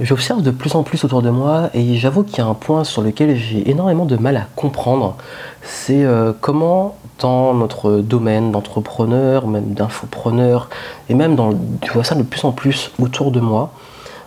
[0.00, 2.84] J'observe de plus en plus autour de moi et j'avoue qu'il y a un point
[2.84, 5.16] sur lequel j'ai énormément de mal à comprendre.
[5.62, 10.68] C'est euh, comment dans notre domaine d'entrepreneur, même d'infopreneur,
[11.08, 13.72] et même dans, tu vois ça de plus en plus autour de moi,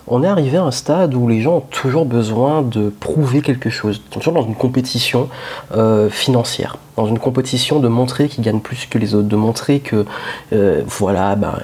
[0.06, 3.70] on est arrivé à un stade où les gens ont toujours besoin de prouver quelque
[3.70, 4.00] chose.
[4.10, 5.28] Ils sont toujours dans une compétition
[5.76, 9.80] euh, financière, dans une compétition de montrer qu'ils gagnent plus que les autres, de montrer
[9.80, 10.04] que
[10.52, 11.54] euh, voilà, ben,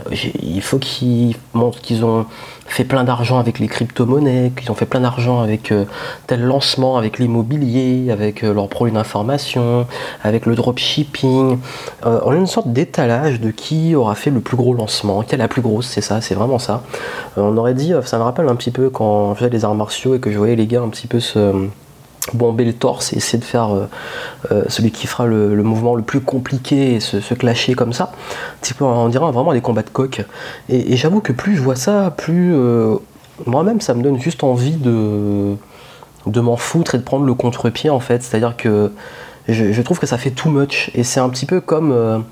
[0.42, 2.26] il faut qu'ils montrent qu'ils ont
[2.66, 5.84] fait plein d'argent avec les crypto-monnaies, qu'ils ont fait plein d'argent avec euh,
[6.26, 9.86] tel lancement, avec l'immobilier, avec leur produit d'information,
[10.22, 11.58] avec le dropshipping.
[12.04, 15.38] on a une sorte d'étalage de qui aura fait le plus gros lancement, qui est
[15.38, 16.82] la plus grosse, c'est ça, c'est vraiment ça.
[17.36, 20.14] on aurait dit, ça me rappelle un petit peu quand je faisais des arts martiaux
[20.14, 21.52] et que je voyais les gars un petit peu se
[22.36, 23.88] bomber le torse et essayer de faire euh,
[24.50, 28.12] euh, celui qui fera le, mouvement le plus compliqué et se, clasher comme ça.
[28.80, 30.24] On dirait vraiment des combats de coq.
[30.68, 32.96] Et, j'avoue que plus je vois ça, plus euh,
[33.46, 35.56] moi-même ça me donne juste envie de,
[36.26, 38.22] de m'en foutre et de prendre le contre-pied en fait.
[38.22, 38.92] C'est-à-dire que
[39.48, 40.90] je, je, trouve que ça fait too much.
[40.94, 42.24] Et c'est un petit peu comme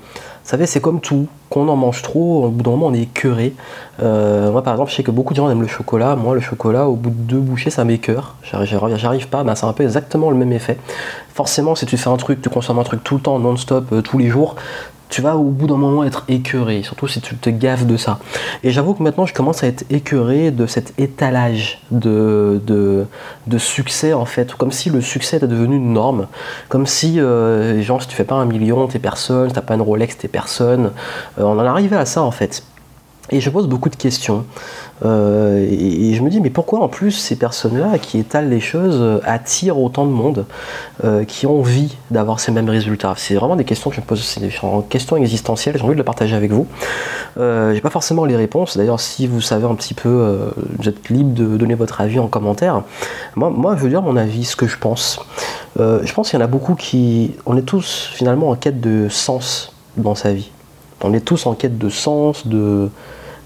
[0.49, 1.27] savez, c'est comme tout.
[1.49, 3.53] Quand on en mange trop, au bout d'un moment, on est écœuré.
[4.01, 6.15] Euh, moi, par exemple, je sais que beaucoup de gens aiment le chocolat.
[6.15, 8.35] Moi, le chocolat, au bout de deux bouchées, ça m'écœure.
[8.41, 10.77] J'arrive pas, ben, c'est un peu exactement le même effet.
[11.33, 14.01] Forcément, si tu fais un truc, tu consommes un truc tout le temps, non-stop, euh,
[14.01, 14.55] tous les jours,
[15.09, 18.19] tu vas au bout d'un moment être écœuré, surtout si tu te gaves de ça.
[18.63, 23.07] Et j'avoue que maintenant je commence à être écœuré de cet étalage de,
[23.57, 26.27] succès en fait, comme si le succès était devenu une norme,
[26.69, 29.73] comme si, euh, genre, si tu fais pas un million, t'es personne, si t'as pas
[29.73, 30.91] une Rolex, t'es personne.
[31.39, 32.63] Euh, on en arrivé à ça en fait.
[33.31, 34.45] Et je pose beaucoup de questions.
[35.05, 38.97] Euh, et, je me dis, mais pourquoi en plus ces personnes-là qui étalent les choses
[38.99, 40.45] euh, attirent autant de monde
[41.03, 43.13] euh, qui ont envie d'avoir ces mêmes résultats?
[43.17, 44.51] C'est vraiment des questions que je me pose, c'est des
[44.89, 46.67] questions existentielles, j'ai envie de les partager avec vous.
[47.37, 51.09] Euh, j'ai pas forcément les réponses, d'ailleurs si vous savez un petit peu, vous êtes
[51.09, 52.83] libre de donner votre avis en commentaire.
[53.35, 55.19] Moi je veux dire mon avis, ce que je pense.
[55.77, 57.35] je pense qu'il y en a beaucoup qui...
[57.45, 60.51] On est tous finalement en quête de sens dans sa vie.
[61.01, 62.89] On est tous en quête de sens, de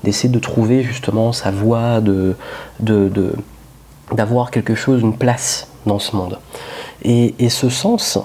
[0.04, 2.36] d'essayer de trouver justement sa voie, de,
[4.12, 6.40] d'avoir quelque chose, une place dans ce monde.
[7.04, 8.20] Et, ce sens,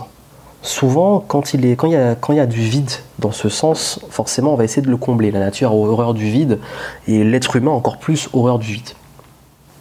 [0.62, 4.90] souvent, quand il, y a, du vide dans ce sens, forcément, on va essayer de
[4.90, 5.30] le combler.
[5.30, 6.60] La nature a horreur du vide
[7.06, 8.90] et l'être humain encore plus horreur du vide.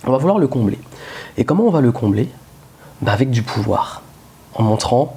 [0.06, 0.80] On va vouloir le combler.
[1.38, 2.30] Et comment on va le combler?
[3.02, 4.02] Bah, Avec du pouvoir.
[4.56, 5.16] En montrant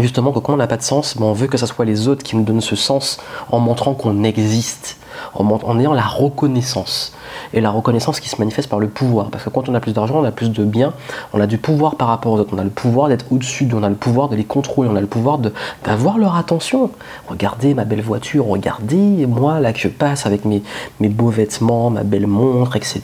[0.00, 2.08] justement que quand on n'a pas de sens, ben, on veut que ce soit les
[2.08, 3.18] autres qui nous donnent ce sens
[3.50, 4.98] en montrant qu'on existe,
[5.34, 7.12] en, ayant la reconnaissance.
[7.52, 9.30] Et la reconnaissance qui se manifeste par le pouvoir.
[9.30, 10.92] Parce que quand on a plus d'argent, on a plus de biens,
[11.32, 12.54] on a du pouvoir par rapport aux autres.
[12.54, 15.00] On a le pouvoir d'être au-dessus, on a le pouvoir de les contrôler, on a
[15.00, 15.38] le pouvoir
[15.84, 16.90] d'avoir leur attention.
[17.28, 20.62] Regardez ma belle voiture, regardez moi là que je passe avec mes,
[21.00, 23.00] beaux vêtements, ma belle montre, etc.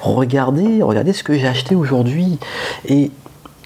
[0.00, 2.38] Regardez, regardez ce que j'ai acheté aujourd'hui.
[2.86, 3.10] Et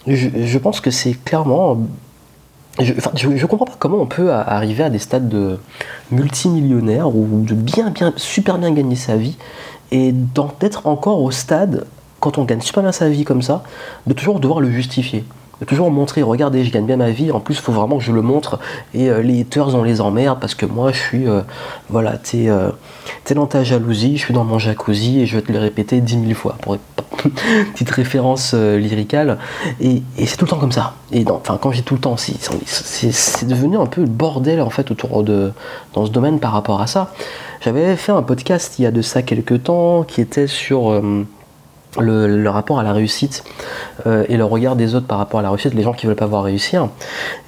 [0.07, 1.79] je pense que c'est clairement
[2.79, 5.59] je, comprends pas comment on peut arriver à des stades de
[6.11, 9.37] multimillionnaire ou de bien, bien, super bien gagner sa vie
[9.91, 10.13] et
[10.61, 11.87] d'être encore au stade,
[12.21, 13.65] quand on gagne super bien sa vie comme ça,
[14.07, 15.25] de toujours devoir le justifier.
[15.67, 18.13] Toujours montrer, regardez, je gagne bien ma vie, en plus, il faut vraiment que je
[18.13, 18.59] le montre,
[18.95, 21.43] et euh, les haters, on les emmerde, parce que moi, je suis, euh,
[21.91, 22.71] voilà, t'es euh,
[23.35, 26.17] dans ta jalousie, je suis dans mon jacuzzi, et je vais te le répéter dix
[26.17, 26.79] mille fois, pour
[27.75, 29.39] petite référence lyricale,
[29.81, 30.95] et, c'est tout le temps comme ça.
[31.13, 34.91] Et enfin, quand j'ai tout le temps, c'est devenu un peu le bordel, en fait,
[34.91, 35.53] autour de,
[35.93, 37.13] dans ce domaine par rapport à ça.
[37.61, 41.03] J'avais fait un podcast il y a de ça quelques temps, qui était sur
[41.99, 43.45] le, rapport à la réussite
[44.07, 46.17] euh, et le regard des autres par rapport à la réussite, les gens qui veulent
[46.17, 46.89] pas voir réussir.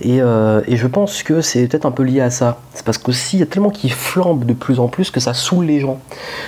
[0.04, 2.58] Euh, et, je pense que c'est peut-être un peu lié à ça.
[2.74, 5.34] C'est parce qu'aussi, il y a tellement qui flambent de plus en plus que ça
[5.34, 5.98] saoule les gens.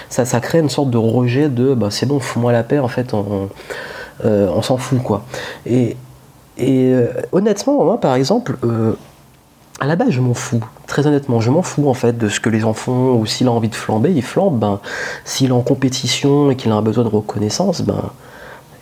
[0.09, 2.89] Ça, ça crée une sorte de rejet de bah, c'est bon, fous-moi la paix, en
[2.89, 3.49] fait, on,
[4.25, 5.25] euh, s'en fout, quoi.
[5.67, 5.97] Et,
[6.59, 6.95] et
[7.33, 8.57] honnêtement, moi, par exemple,
[9.81, 10.65] à la base, je m'en fous.
[10.87, 13.49] Très honnêtement, je m'en fous en fait de ce que les gens font ou s'il
[13.49, 14.59] a envie de flamber, il flambe.
[14.59, 14.81] Ben,
[15.25, 18.11] s'il est en compétition et qu'il a un besoin de reconnaissance, ben,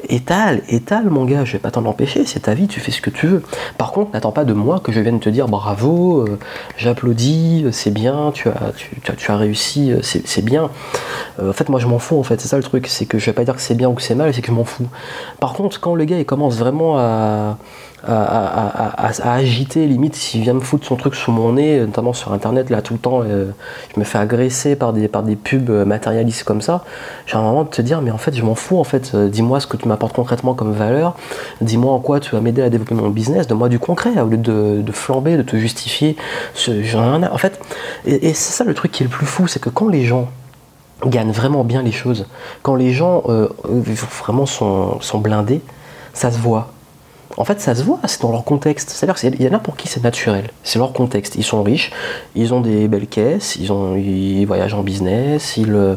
[0.08, 3.00] étale, étale mon gars, je vais pas t'en empêcher, c'est ta vie, tu fais ce
[3.00, 3.42] que tu veux.
[3.78, 6.38] Par contre, n'attends pas de moi que je vienne te dire bravo, euh,
[6.76, 8.72] j'applaudis, euh, c'est bien, tu as,
[9.16, 10.70] tu, as, réussi, euh, c'est bien.
[11.40, 13.26] en fait, moi je m'en fous en fait, c'est ça le truc, c'est que je
[13.26, 14.88] vais pas dire que c'est bien ou que c'est mal, c'est que je m'en fous.
[15.40, 17.56] Par contre, quand le gars il commence vraiment à
[18.04, 22.70] à, agiter, limite s'il vient me foutre son truc sous mon nez, notamment sur internet
[22.70, 23.50] là tout le temps, euh,
[23.94, 26.84] je me fais agresser par des, par des pubs matérialistes comme ça,
[27.26, 29.28] j'ai un moment de te dire mais en fait je m'en fous en fait, euh,
[29.28, 31.14] dis-moi ce que tu m'apportes concrètement comme valeur,
[31.60, 34.36] dis-moi en quoi tu vas m'aider à développer mon business, donne-moi du concret au lieu
[34.36, 36.16] de, de, flamber, de te justifier.
[36.66, 37.60] en fait,
[38.04, 40.28] et, c'est ça le truc qui est le plus fou, c'est que quand les gens
[41.06, 42.26] gagnent vraiment bien les choses,
[42.62, 43.48] quand les gens euh,
[44.22, 45.60] vraiment sont, sont blindés,
[46.14, 46.72] ça se voit.
[47.36, 48.90] En fait, ça se voit, c'est dans leur contexte.
[48.90, 50.50] C'est-à-dire qu'il y en a pour qui c'est naturel.
[50.64, 51.34] C'est leur contexte.
[51.36, 51.90] Ils sont riches,
[52.34, 55.94] ils ont des belles caisses, ils, ont, ils voyagent en business, ils, euh,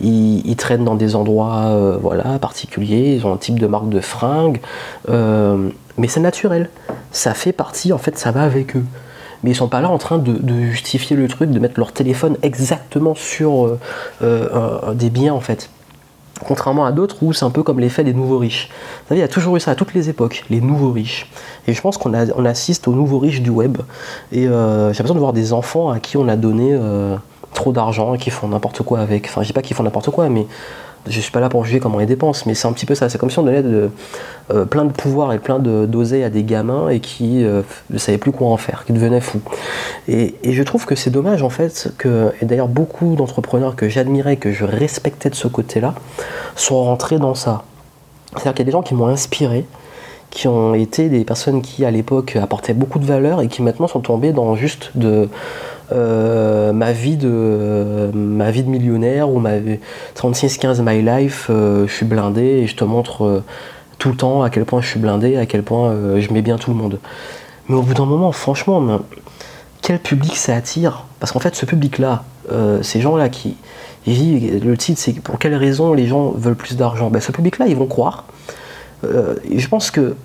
[0.00, 4.00] ils, traînent dans des endroits euh, voilà, particuliers, ils ont un type de marque de
[4.00, 4.60] fringues.
[5.08, 5.68] Euh,
[5.98, 6.68] mais c'est naturel.
[7.12, 8.84] Ça fait partie, en fait, ça va avec eux.
[9.44, 12.36] Mais ils sont pas là en train de, justifier le truc, de mettre leur téléphone
[12.42, 13.76] exactement sur
[14.20, 15.68] des biens, en fait.
[16.46, 18.68] Contrairement à d'autres où c'est un peu comme l'effet des nouveaux riches.
[18.70, 21.30] Vous savez, il y a toujours eu ça à toutes les époques, les nouveaux riches.
[21.66, 23.78] Et je pense qu'on on assiste aux nouveaux riches du web.
[24.32, 27.16] Et euh, j'ai besoin de voir des enfants à qui on a donné euh,
[27.54, 29.26] trop d'argent et qui font n'importe quoi avec.
[29.26, 30.46] Enfin, je dis pas qu'ils font n'importe quoi, mais
[31.06, 33.08] je suis pas là pour juger comment ils dépensent, mais c'est un petit peu ça.
[33.08, 33.90] C'est comme si on donnait de,
[34.52, 38.18] euh, plein de pouvoir et plein d'oseille à des gamins et qui euh, ne savaient
[38.18, 39.40] plus quoi en faire, qui devenaient fous.
[40.08, 44.36] Et, je trouve que c'est dommage en fait que, et d'ailleurs beaucoup d'entrepreneurs que j'admirais,
[44.36, 45.94] que je respectais de ce côté-là,
[46.54, 47.64] sont rentrés dans ça.
[48.32, 49.66] C'est-à-dire qu'il y a des gens qui m'ont inspiré,
[50.30, 53.86] qui ont été des personnes qui à l'époque apportaient beaucoup de valeur et qui maintenant
[53.86, 55.28] sont tombés dans juste de
[55.90, 59.58] ma vie de ma vie de millionnaire ou ma
[60.16, 63.44] 36-15 my life, euh, je suis blindé et je te montre euh,
[63.98, 66.56] tout le temps à quel point je suis blindé, à quel point je mets bien
[66.56, 66.98] tout le monde.
[67.68, 69.00] Mais au bout d'un moment, franchement,
[69.80, 71.04] quel public ça attire?
[71.20, 72.24] Parce qu'en fait, ce public-là,
[72.82, 73.56] ces gens-là qui,
[74.04, 77.10] le titre, c'est pour quelles raisons les gens veulent plus d'argent?
[77.10, 78.24] Ben, Ce public-là, ils vont croire.
[79.04, 80.16] je pense que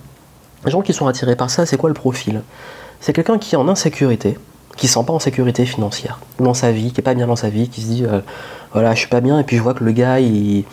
[0.65, 2.41] les gens qui sont attirés par ça, c'est quoi le profil?
[2.99, 4.39] C'est quelqu'un qui est en insécurité,
[4.77, 7.35] qui se sent pas en sécurité financière dans sa vie, qui est pas bien dans
[7.35, 8.21] sa vie, qui se dit euh,
[8.73, 10.65] voilà je suis pas bien et puis je vois que le gars il,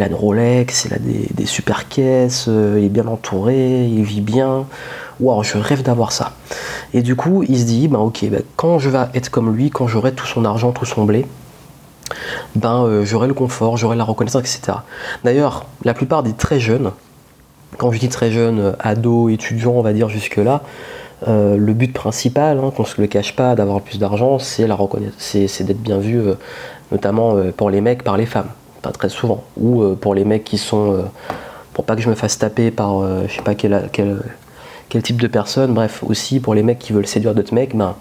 [0.00, 4.20] a une Rolex, il a des, super caisses, euh, il est bien entouré, il vit
[4.20, 4.66] bien,
[5.18, 6.32] waouh je rêve d'avoir ça.
[6.94, 9.70] Et du coup il se dit ben ok ben, quand je vais être comme lui,
[9.70, 11.26] quand j'aurai tout son argent, tout son blé,
[12.54, 14.78] ben euh, j'aurai le confort, j'aurai la reconnaissance, etc.
[15.24, 16.92] D'ailleurs la plupart des très jeunes,
[17.78, 20.62] quand je dis très jeunes, ados, étudiants on va dire jusque là,
[21.28, 24.66] euh, le but principal, hein, qu'on ne se le cache pas, d'avoir plus d'argent, c'est
[24.66, 24.78] la
[25.18, 26.34] c'est d'être bien vu, euh,
[26.92, 28.48] notamment euh, pour les mecs par les femmes,
[28.80, 31.04] pas très souvent, ou pour les mecs qui sont,
[31.74, 34.22] pour pas que je me fasse taper par, je sais pas quel,
[35.02, 37.94] type de personne, bref, aussi pour les mecs qui veulent séduire d'autres mecs, ben,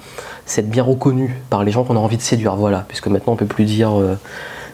[0.45, 3.33] c'est être bien reconnu par les gens qu'on a envie de séduire, voilà, puisque maintenant
[3.33, 3.91] on peut plus dire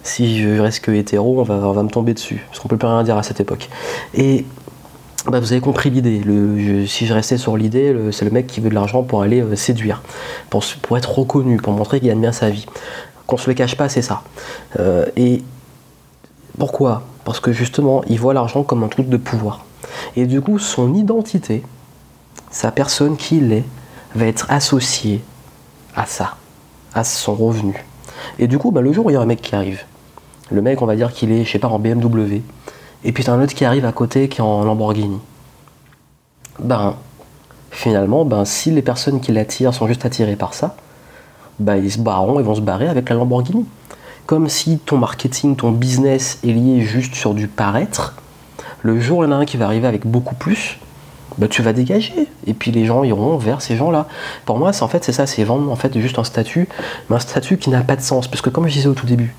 [0.04, 3.04] si je reste que hétéro, on va, me tomber dessus, parce qu'on peut plus rien
[3.04, 3.70] dire à cette époque.
[5.28, 6.22] Bah, vous avez compris l'idée.
[6.88, 9.56] si je restais sur l'idée, c'est le mec qui veut de l'argent pour aller euh,
[9.56, 10.04] séduire,
[10.50, 10.64] pour,
[10.98, 12.66] être reconnu, pour montrer qu'il gagne bien sa vie.
[13.26, 14.22] Qu'on se le cache pas, c'est ça.
[14.80, 15.44] Euh, et
[16.60, 17.04] pourquoi?
[17.24, 19.66] Parce que justement, il voit l'argent comme un truc de pouvoir.
[20.16, 21.64] Et du coup, son identité,
[22.52, 23.66] sa personne qui il est,
[24.14, 25.22] va être associée
[25.96, 26.38] à ça,
[26.94, 27.84] à son revenu.
[28.38, 29.84] Et du coup, bah, le jour où il y a un mec qui arrive,
[30.52, 32.42] le mec, on va dire qu'il est, je sais pas, en BMW,
[33.06, 35.20] et puis t'as un autre qui arrive à côté qui est en Lamborghini.
[36.60, 36.96] Ben,
[37.70, 40.76] finalement, ben, si les personnes qui l'attirent sont juste attirées par ça,
[41.60, 43.66] ben, ils se barreront, ils vont se barrer avec la Lamborghini.
[44.26, 48.16] Comme si ton marketing, ton business est lié juste sur du paraître,
[48.82, 50.80] le jour où il y en a un qui va arriver avec beaucoup plus,
[51.38, 52.28] ben, tu vas dégager.
[52.48, 54.08] Et puis les gens iront vers ces gens-là.
[54.46, 56.68] Pour moi, c'est en fait c'est ça, c'est vendre en fait juste un statut,
[57.10, 58.28] mais un statut qui n'a pas de sens.
[58.28, 59.36] Parce que comme je disais au tout début,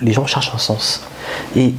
[0.00, 1.02] les gens cherchent un sens.
[1.56, 1.74] Et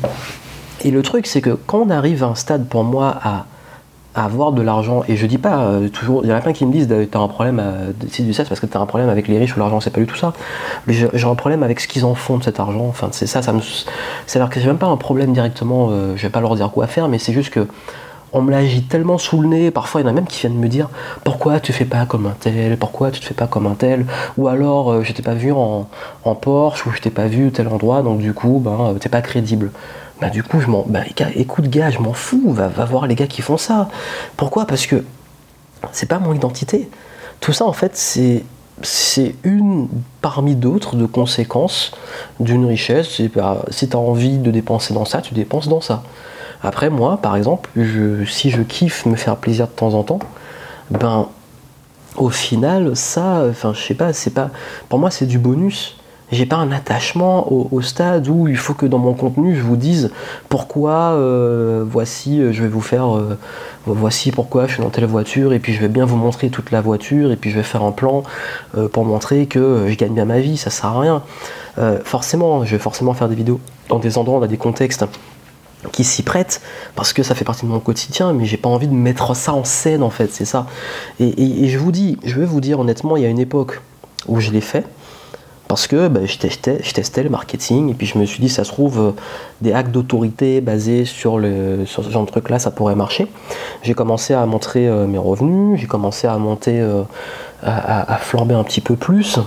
[0.85, 3.47] et le truc, c'est que quand on arrive à un stade, pour moi, à,
[4.13, 6.63] avoir de l'argent, et je dis pas euh, toujours, il y en a plein qui
[6.63, 9.39] me disent t'as un problème, euh, c'est du parce que t'as un problème avec les
[9.39, 10.31] riches ou l'argent, c'est pas du tout ça.
[10.87, 13.51] J'ai un problème avec ce qu'ils en font de cet argent, enfin c'est ça, ça
[13.51, 13.59] me.
[14.27, 16.85] C'est-à-dire que j'ai même pas un problème directement, euh, je vais pas leur dire quoi
[16.87, 17.68] faire, mais c'est juste que
[18.31, 20.57] on me l'agite tellement sous le nez, parfois il y en a même qui viennent
[20.57, 20.89] me dire
[21.23, 24.06] pourquoi tu fais pas comme un tel, pourquoi tu te fais pas comme un tel,
[24.37, 25.89] ou alors je t'ai pas vu en,
[26.23, 29.21] en Porsche, ou je t'ai pas vu tel endroit, donc du coup ben t'es pas
[29.21, 29.71] crédible
[30.22, 31.02] bah du coup je m'en bah,
[31.36, 33.90] écoute gars je m'en fous va, voir les gars qui font ça.
[34.38, 34.66] Pourquoi?
[34.66, 35.04] Parce que
[35.92, 36.90] c'est pas mon identité.
[37.42, 37.95] Tout ça en fait
[38.81, 39.88] c'est une
[40.22, 41.92] parmi d'autres de conséquences
[42.40, 43.07] d'une richesse.
[43.69, 46.04] Si tu envie de dépenser dans ça tu dépenses dans ça.
[46.64, 47.69] Après moi par exemple
[48.26, 50.19] si je kiffe me faire plaisir de temps en temps
[50.92, 51.28] ben
[52.16, 54.50] au final ça enfin je sais c'est pas
[54.88, 55.98] pour moi c'est du bonus
[56.31, 59.75] j'ai pas un attachement au, stade où il faut que dans mon contenu je vous
[59.75, 60.11] dise
[60.49, 63.37] pourquoi euh, voici euh, je vais vous faire euh,
[63.85, 66.71] voici pourquoi je suis dans telle voiture et puis je vais bien vous montrer toute
[66.71, 68.23] la voiture et puis je vais faire un plan
[68.91, 71.23] pour montrer que je gagne bien ma vie ça sert à rien.
[72.03, 75.05] Forcément je vais forcément faire des vidéos dans des endroits dans des contextes
[75.91, 76.61] qui s'y prêtent
[76.95, 79.53] parce que ça fait partie de mon quotidien mais j'ai pas envie de mettre ça
[79.53, 80.65] en scène en fait c'est ça.
[81.19, 83.81] Et je vous dis je vais vous dire honnêtement il y a une époque
[84.27, 84.85] où je l'ai fait
[85.68, 88.72] Parce que bah, je, testais, le marketing et puis je me suis dit, ça se
[88.72, 89.12] trouve, euh,
[89.62, 93.28] des hacks d'autorité basés sur ce genre de truc-là, ça pourrait marcher.
[93.81, 97.02] J'ai commencé à montrer euh, mes revenus, j'ai commencé à monter, euh,
[97.64, 99.40] à, à, flamber un petit peu plus.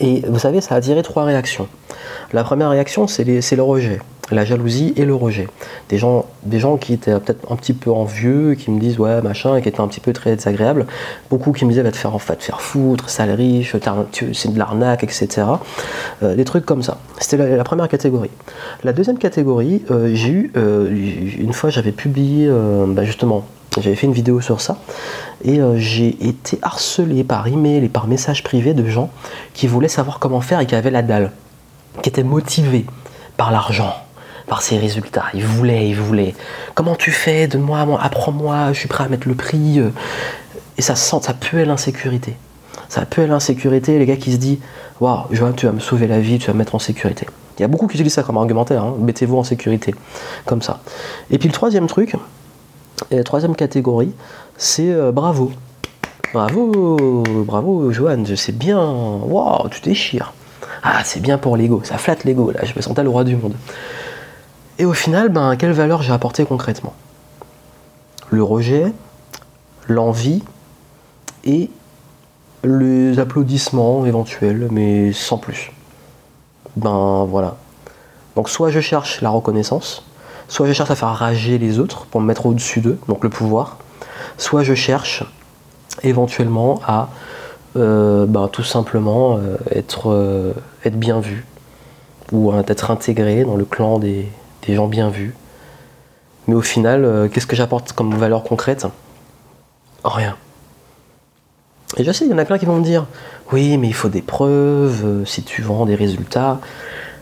[0.00, 1.66] Et vous savez, ça a attiré trois réactions.
[2.32, 4.00] La première réaction, c'est le rejet
[4.32, 5.48] la jalousie et le rejet.
[5.88, 6.26] Des gens,
[6.80, 9.80] qui étaient peut-être un petit peu envieux, qui me disent ouais machin, et qui étaient
[9.80, 10.86] un petit peu très désagréables.
[11.30, 13.76] Beaucoup qui me disaient va te faire en fait faire foutre, sale riche,
[14.32, 15.28] c'est de l'arnaque, etc.
[16.22, 16.98] Euh, des trucs comme ça.
[17.18, 18.30] C'était la, première catégorie.
[18.84, 20.88] La deuxième catégorie, euh, j'ai eu euh,
[21.38, 22.50] une fois j'avais publié
[22.88, 23.44] bah, justement
[23.80, 24.78] j'avais fait une vidéo sur ça
[25.44, 29.10] et j'ai été harcelé par email et par message privé de gens
[29.54, 31.32] qui voulaient savoir comment faire et qui avaient la dalle,
[32.02, 32.84] qui étaient motivés
[33.36, 33.94] par l'argent,
[34.52, 35.24] par ses résultats.
[35.32, 36.34] Il voulait, il voulait.
[36.74, 39.80] Comment tu fais Donne-moi, apprends-moi, je suis prêt à mettre le prix.
[39.80, 39.88] Euh.
[40.76, 42.36] Et ça sent, ça pue l'insécurité.
[42.90, 44.58] Ça pue l'insécurité, les gars qui se disent
[45.00, 47.26] Waouh, Johan, tu vas me sauver la vie, tu vas me mettre en sécurité.
[47.56, 48.94] Il y a beaucoup qui utilisent ça comme argumentaire, hein.
[49.00, 49.94] mettez-vous en sécurité,
[50.44, 50.80] comme ça.
[51.30, 52.14] Et puis le troisième truc,
[53.10, 54.12] et la troisième catégorie,
[54.58, 55.50] c'est euh, bravo.
[56.34, 60.34] Bravo, bravo Johan, c'est bien, waouh, tu déchires.
[60.82, 63.36] Ah, c'est bien pour l'ego, ça flatte l'ego, là, je me sentais le roi du
[63.36, 63.54] monde.
[64.78, 66.94] Et au final, ben, quelle valeur j'ai apporté concrètement?
[68.30, 68.92] Le rejet,
[69.88, 70.42] l'envie
[71.44, 71.70] et
[72.64, 75.72] les applaudissements éventuels, mais sans plus.
[76.76, 77.56] Ben voilà.
[78.36, 80.04] Donc soit je cherche la reconnaissance,
[80.48, 83.30] soit je cherche à faire rager les autres pour me mettre au-dessus d'eux, donc le
[83.30, 83.78] pouvoir,
[84.38, 85.24] soit je cherche
[86.02, 87.08] éventuellement à
[87.76, 89.56] euh, ben, tout simplement euh,
[90.06, 90.52] euh,
[90.84, 91.44] être bien vu
[92.30, 94.26] ou être intégré dans le clan des,
[94.66, 95.34] des gens bien vus.
[96.46, 98.86] Mais au final, euh, qu'est-ce que j'apporte comme valeur concrète?
[100.04, 100.36] Rien.
[101.96, 103.06] Et je sais, il y en a plein qui vont me dire
[103.52, 106.60] Oui, mais il faut des preuves, euh, si tu vends des résultats.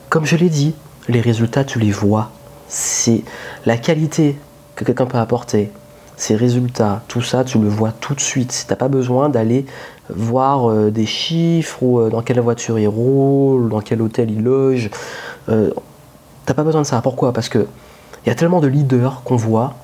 [0.09, 0.75] Comme je l'ai dit,
[1.09, 2.31] les résultats, tu les vois.
[2.69, 3.25] C'est
[3.67, 4.37] la qualité
[4.77, 5.71] que quelqu'un peut apporter,
[6.17, 8.65] ses résultats, tout ça, tu le vois tout de suite.
[8.67, 9.67] Tu n'as pas besoin d'aller
[10.09, 14.91] voir euh, des chiffres ou dans quelle voiture il roule, dans quel hôtel il loge.
[16.47, 17.01] T'as pas besoin de ça.
[17.03, 17.33] Pourquoi?
[17.33, 17.67] Parce que
[18.25, 19.75] il y a tellement de leaders qu'on voit,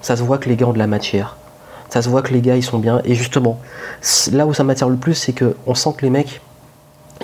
[0.00, 1.36] ça se voit que les gars ont de la matière.
[1.90, 3.00] Ça se voit que les gars ils sont bien.
[3.04, 3.58] Et justement,
[4.32, 6.40] là où ça m'attire le plus, c'est qu'on sent que les mecs,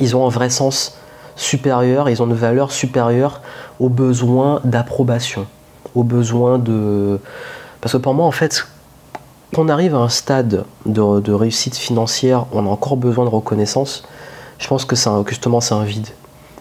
[0.00, 0.96] ils ont un vrai sens
[1.36, 3.40] supérieur, ils ont une valeur supérieure
[3.80, 5.46] aux besoins d'approbation,
[5.94, 7.18] aux besoins de.
[7.80, 8.66] Parce que pour moi, en fait,
[9.54, 14.04] quand on arrive à un stade de, réussite financière, on a encore besoin de reconnaissance.
[14.58, 16.08] Je pense que c'est justement c'est un vide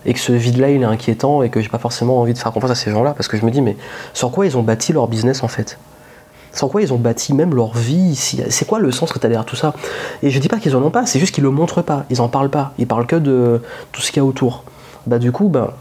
[0.05, 2.51] et que ce vide-là il est inquiétant et que j'ai pas forcément envie de faire
[2.51, 3.77] confiance à ces gens-là parce que je me dis mais
[4.13, 5.77] sur quoi ils ont bâti leur business en fait?
[6.53, 9.29] Sur quoi ils ont bâti même leur vie C'est quoi le sens que tu as
[9.29, 9.73] derrière tout ça?
[10.21, 12.19] Et je dis pas qu'ils en ont pas, c'est juste qu'ils le montrent pas, ils
[12.19, 13.61] en parlent pas, ils parlent que de
[13.93, 14.65] tout ce qu'il y a autour.
[15.07, 15.77] Bah du coup, bah,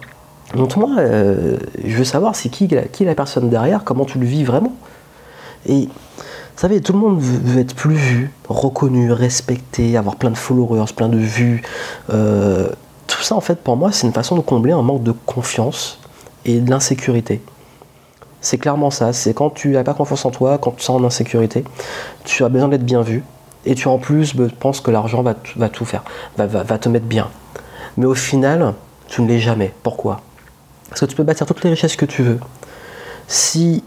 [0.55, 4.45] montre-moi, euh, je veux savoir c'est qui, qui la personne derrière, comment tu le vis
[4.45, 4.75] vraiment.
[5.67, 5.89] Et
[6.61, 10.93] vous savez, tout le monde veut être plus vu, reconnu, respecté, avoir plein de followers,
[10.95, 11.63] plein de vues.
[12.11, 12.69] Euh,
[13.21, 15.99] tout ça, en fait, pour moi, c'est une façon de combler un manque de confiance
[16.47, 17.43] et de l'insécurité.
[18.41, 19.13] C'est clairement ça.
[19.13, 21.63] C'est quand tu n'as pas confiance en toi, quand tu sens en insécurité,
[22.25, 23.23] tu as besoin d'être bien vu.
[23.67, 26.03] Et tu en plus penses que l'argent va, va, tout faire,
[26.39, 27.29] va, va, te mettre bien.
[27.99, 28.73] Mais au final,
[29.07, 29.75] tu ne l'es jamais.
[29.83, 30.23] Pourquoi?
[30.89, 32.41] Parce que tu peux bâtir toutes les richesses que tu veux.
[33.29, 33.85] Si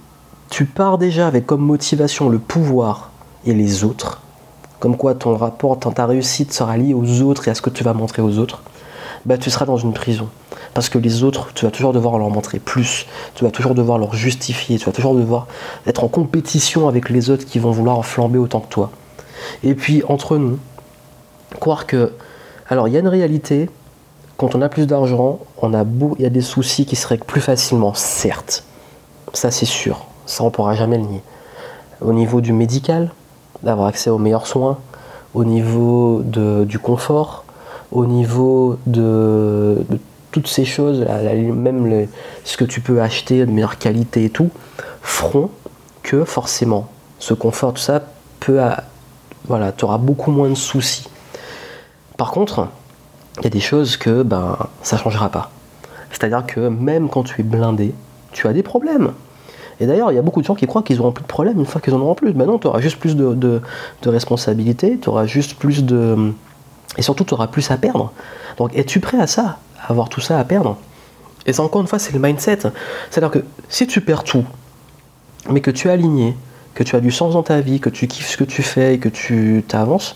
[0.51, 3.09] tu pars déjà avec comme motivation le pouvoir
[3.47, 4.21] et les autres,
[4.79, 7.83] comme quoi ton rapport, ta réussite sera liée aux autres et à ce que tu
[7.83, 8.61] vas montrer aux autres,
[9.25, 10.29] bah, tu seras dans une prison.
[10.73, 13.97] Parce que les autres, tu vas toujours devoir leur montrer plus, tu vas toujours devoir
[13.97, 15.47] leur justifier, tu vas toujours devoir
[15.85, 18.91] être en compétition avec les autres qui vont vouloir flamber autant que toi.
[19.63, 20.57] Et puis, entre nous,
[21.59, 22.13] croire que.
[22.69, 23.69] Alors, il y a une réalité,
[24.37, 27.25] quand on a plus d'argent, on beau, il y a des soucis qui se règlent
[27.25, 28.63] plus facilement, certes.
[29.33, 30.05] Ça, c'est sûr.
[30.25, 31.21] Ça, on pourra jamais le nier.
[32.01, 33.11] Au niveau du médical,
[33.61, 34.77] d'avoir accès aux meilleurs soins,
[35.33, 37.42] au niveau du confort,
[37.93, 39.77] au niveau de,
[40.31, 42.07] toutes ces choses, même
[42.43, 44.49] ce que tu peux acheter de meilleure qualité et tout,
[45.01, 45.49] feront
[46.01, 48.01] que forcément ce confort, tout ça,
[48.39, 48.59] peut,
[49.47, 51.07] voilà, tu auras beaucoup moins de soucis.
[52.17, 52.67] Par contre,
[53.37, 55.51] il y a des choses que ben, ça ne changera pas.
[56.11, 57.93] C'est-à-dire que même quand tu es blindé,
[58.31, 59.13] tu as des problèmes.
[59.79, 61.59] Et d'ailleurs, il y a beaucoup de gens qui croient qu'ils auront plus de problèmes
[61.59, 62.33] une fois qu'ils en auront plus.
[62.33, 63.61] Mais non, tu auras juste plus de, de,
[64.01, 66.33] de responsabilités, tu auras juste plus de,
[66.97, 68.11] et surtout, tu auras plus à perdre.
[68.57, 70.77] Donc, es-tu prêt à ça, à avoir tout ça à perdre?
[71.45, 72.59] Et ça, encore une fois, c'est le mindset.
[73.09, 74.45] C'est-à-dire que si tu perds tout,
[75.49, 76.35] mais que tu es aligné,
[76.73, 78.95] que tu as du sens dans ta vie, que tu kiffes ce que tu fais
[78.95, 80.15] et que tu t'avances,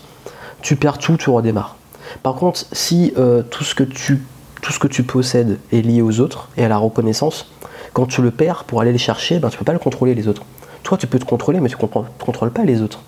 [0.62, 1.76] tu perds tout, tu redémarres.
[2.22, 4.24] Par contre, si euh, tout, ce que tu,
[4.62, 7.50] tout ce que tu possèdes est lié aux autres et à la reconnaissance,
[7.92, 10.14] quand tu le perds pour aller les chercher, ben, tu ne peux pas le contrôler
[10.14, 10.42] les autres.
[10.82, 11.86] Toi, tu peux te contrôler, mais tu ne
[12.18, 13.02] contrôles pas les autres.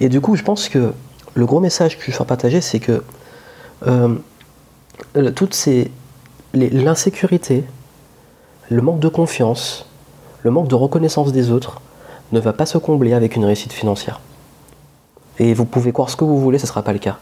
[0.00, 0.92] Et du coup, je pense que
[1.36, 3.02] le gros message que je veux faire partager, c'est que
[3.86, 4.14] euh,
[6.54, 7.64] l'insécurité,
[8.70, 9.86] le manque de confiance,
[10.42, 11.82] le manque de reconnaissance des autres
[12.32, 14.20] ne va pas se combler avec une réussite financière.
[15.38, 17.18] Et vous pouvez croire ce que vous voulez, ce ne sera pas le cas.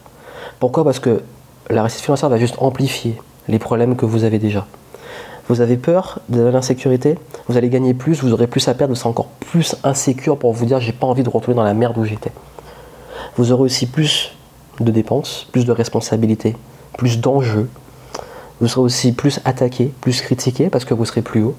[0.61, 0.85] Pourquoi?
[0.85, 1.23] Parce que
[1.69, 4.65] la réussite financière va juste amplifier les problèmes que vous avez déjà.
[5.49, 7.19] Vous avez peur de l'insécurité,
[7.49, 10.53] vous allez gagner plus, vous aurez plus à perdre, vous serez encore plus insécure pour
[10.53, 12.31] vous dire j'ai pas envie de retourner dans la merde où j'étais.
[13.37, 14.33] Vous aurez aussi plus
[14.81, 16.57] de dépenses, plus de responsabilités,
[16.97, 17.69] plus d'enjeux.
[18.61, 21.55] Vous serez aussi plus attaqué, plus critiqué parce que vous serez plus haut.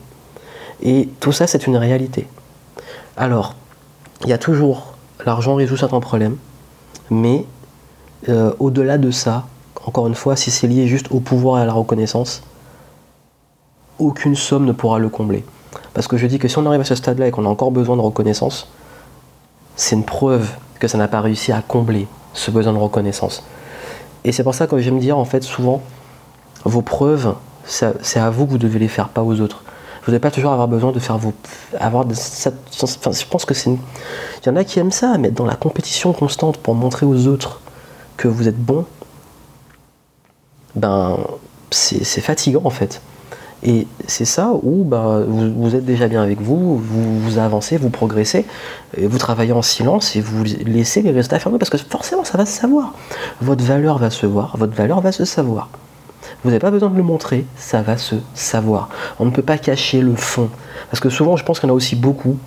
[0.82, 2.28] Et tout ça, c'est une réalité.
[3.18, 3.56] Alors,
[4.24, 4.94] il y a toujours
[5.26, 6.38] l'argent résout certains problèmes,
[7.10, 7.46] mais
[8.30, 9.46] euh, au-delà de ça,
[9.86, 12.44] encore une fois, si c'est lié juste au pouvoir et à la reconnaissance,
[14.00, 15.44] aucune somme ne pourra le combler.
[15.94, 17.72] Parce que je dis que si on arrive à ce stade-là et qu'on a encore
[17.72, 18.68] besoin de reconnaissance,
[19.76, 23.44] c'est une preuve que ça n'a pas réussi à combler ce besoin de reconnaissance.
[24.24, 25.82] Et c'est pour ça que j'aime dire en fait souvent,
[26.64, 29.64] vos preuves, c'est à vous que vous devez les faire, pas aux autres.
[30.06, 31.34] Vous n'avez pas toujours avoir besoin de faire vos.
[31.80, 33.72] Avoir de, enfin, je pense que c'est.
[33.72, 37.28] Il y en a qui aiment ça, mais dans la compétition constante pour montrer aux
[37.28, 37.60] autres
[38.16, 38.86] que vous êtes bon,
[40.76, 41.18] ben,
[41.72, 43.02] c'est fatigant en fait.
[43.64, 48.46] Et c'est ça où bah, vous, êtes déjà bien avec vous, vous, avancez, vous progressez,
[48.98, 52.46] vous travaillez en silence et vous laissez les résultats faire parce que forcément ça va
[52.46, 52.94] se savoir.
[53.42, 55.70] Votre valeur va se voir, votre valeur va se savoir.
[56.44, 58.90] Vous n'avez pas besoin de le montrer, ça va se savoir.
[59.20, 60.50] On ne peut pas cacher le fond.
[60.92, 62.38] Parce que souvent, je pense qu'il y en a aussi beaucoup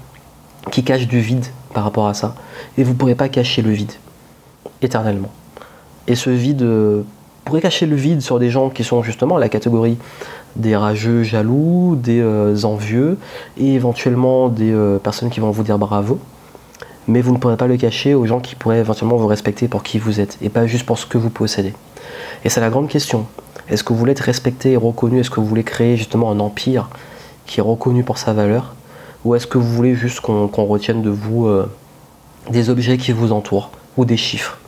[0.71, 2.35] qui cachent du vide par rapport à ça.
[2.77, 3.93] Et vous ne pourrez pas cacher le vide
[4.83, 5.31] éternellement.
[6.07, 9.37] Et ce vide, euh, vous pourrez cacher le vide sur des gens qui sont justement
[9.37, 9.99] la catégorie
[10.57, 13.17] des rageux jaloux, des euh, envieux
[13.57, 16.19] et éventuellement des euh, personnes qui vont vous dire bravo.
[17.07, 19.83] Mais vous ne pourrez pas le cacher aux gens qui pourraient éventuellement vous respecter pour
[19.83, 21.73] qui vous êtes et pas juste pour ce que vous possédez.
[22.45, 23.27] Et c'est la grande question.
[23.71, 25.21] Est-ce que vous voulez être respecté et reconnu?
[25.21, 26.89] Est-ce que vous voulez créer justement un empire
[27.47, 28.75] qui est reconnu pour sa valeur?
[29.25, 31.71] Ou est-ce que vous voulez juste qu'on retienne de vous euh,
[32.51, 34.59] des objets qui vous entourent ou des chiffres?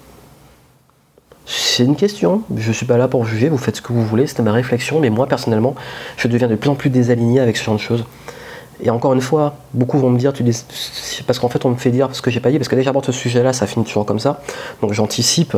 [1.47, 4.05] C'est une question, je ne suis pas là pour juger, vous faites ce que vous
[4.05, 5.75] voulez, c'était ma réflexion, mais moi personnellement,
[6.17, 8.05] je deviens de plus en plus désaligné avec ce genre de choses.
[8.83, 10.33] Et encore une fois, beaucoup vont me dire,
[11.27, 12.85] parce qu'en fait on me fait dire ce que j'ai pas dit, parce que dès
[12.85, 14.41] que ce sujet-là, ça finit toujours comme ça.
[14.81, 15.57] Donc j'anticipe,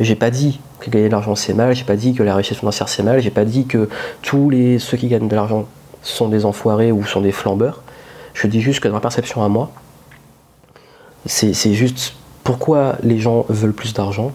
[0.00, 2.58] j'ai pas dit que gagner de l'argent c'est mal, j'ai pas dit que la richesse
[2.58, 3.88] financière c'est mal, j'ai pas dit que
[4.22, 5.66] tous ceux qui gagnent de l'argent
[6.02, 7.82] sont des enfoirés ou sont des flambeurs.
[8.34, 9.70] Je dis juste que dans ma perception à moi,
[11.26, 12.14] c'est juste
[12.44, 14.32] pourquoi les gens veulent plus d'argent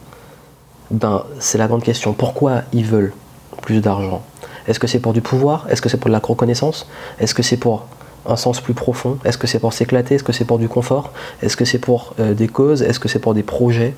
[0.93, 2.13] ben, c'est la grande question.
[2.13, 3.13] Pourquoi ils veulent
[3.62, 4.21] plus d'argent?
[4.67, 5.65] Est-ce que c'est pour du pouvoir?
[5.69, 6.88] Est-ce que c'est pour de la reconnaissance?
[7.19, 7.88] Est-ce que c'est pour
[8.25, 9.17] un sens plus profond?
[9.25, 10.15] Est-ce que c'est pour s'éclater?
[10.15, 11.12] Est-ce que c'est pour du confort?
[11.41, 12.82] Est-ce que c'est pour euh, des causes?
[12.84, 13.95] Est-ce que c'est pour des projets?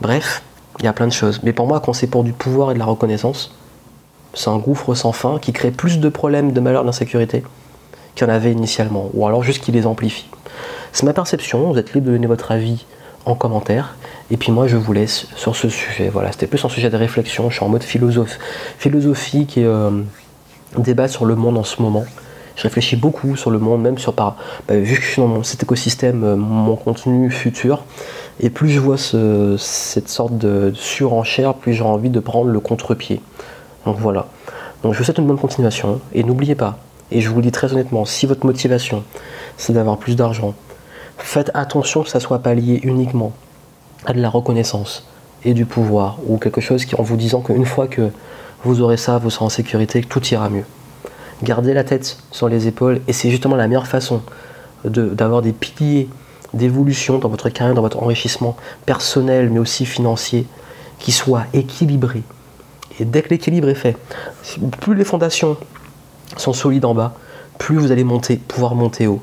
[0.00, 0.42] Bref,
[0.80, 1.40] il y a plein de choses.
[1.44, 3.54] Mais pour moi, quand c'est pour du pouvoir et de la reconnaissance,
[4.32, 7.44] c'est un gouffre sans fin qui crée plus de problèmes, de malheurs, d'insécurité
[8.14, 10.28] qu'il y en avait initialement, ou alors juste qui les amplifie.
[10.92, 12.86] C'est ma perception, vous êtes libre de donner votre avis
[13.26, 13.96] en commentaire.
[14.30, 16.08] Et puis moi, je vous laisse sur ce sujet.
[16.08, 17.50] Voilà, c'était plus un sujet de réflexion.
[17.50, 18.38] Je suis en mode philosophe,
[18.78, 19.90] philosophique et euh,
[20.78, 22.04] débat sur le monde en ce moment.
[22.56, 24.36] Je réfléchis beaucoup sur le monde, même sur par.
[24.68, 27.84] Bah, vu que je suis dans cet écosystème, euh, mon contenu futur.
[28.40, 33.20] Et plus je vois cette sorte de surenchère, plus j'ai envie de prendre le contre-pied.
[33.86, 34.26] Donc voilà.
[34.82, 36.00] Donc je vous souhaite une bonne continuation.
[36.12, 36.78] Et n'oubliez pas,
[37.10, 39.04] et je vous le dis très honnêtement, si votre motivation,
[39.56, 40.54] c'est d'avoir plus d'argent,
[41.18, 43.32] faites attention que ça soit pas lié uniquement
[44.04, 45.06] à de la reconnaissance
[45.44, 48.10] et du pouvoir, ou quelque chose qui, en vous disant qu'une fois que
[48.64, 50.64] vous aurez ça, vous serez en sécurité, que tout ira mieux.
[51.42, 54.22] Gardez la tête sur les épaules, et c'est justement la meilleure façon
[54.84, 56.08] d'avoir des piliers
[56.54, 60.46] d'évolution dans votre carrière, dans votre enrichissement personnel, mais aussi financier,
[60.98, 62.22] qui soient équilibrés.
[63.00, 63.96] Et dès que l'équilibre est fait,
[64.80, 65.56] plus les fondations
[66.36, 67.14] sont solides en bas,
[67.58, 69.20] plus vous allez monter, pouvoir monter haut.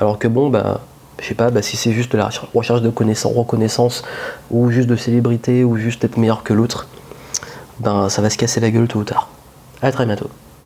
[0.00, 0.80] Alors que bon, bah,
[1.20, 4.02] je sais pas, bah, si c'est juste de la recherche de connaissance, reconnaissance,
[4.50, 6.88] ou juste de célébrité, ou juste être meilleur que l'autre,
[7.80, 9.28] ben ça va se casser la gueule tôt ou tard.
[9.82, 10.30] À très bientôt.